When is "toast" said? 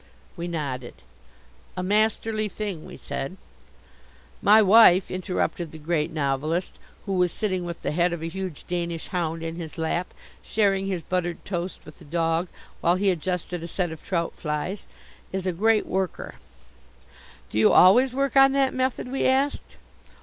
11.45-11.81